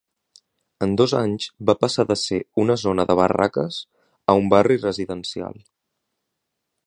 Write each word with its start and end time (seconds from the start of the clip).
En 0.85 0.93
dos 1.01 1.11
anys 1.19 1.49
va 1.69 1.75
passar 1.83 2.05
de 2.13 2.17
ser 2.21 2.39
una 2.63 2.79
zona 2.85 3.05
de 3.11 3.17
barraques 3.21 3.79
a 4.33 4.37
un 4.43 4.49
barri 4.57 4.79
residencial. 4.87 5.61